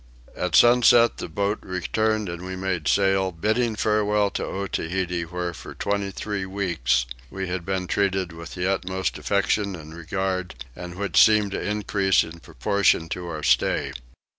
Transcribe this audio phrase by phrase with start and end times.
[0.35, 5.75] At sunset the boat returned and we made sail, bidding farewell to Otaheite where for
[5.75, 11.23] twenty three weeks we had been treated with the utmost affection and regard, and which
[11.23, 13.93] seemed to increase in proportion to our stay.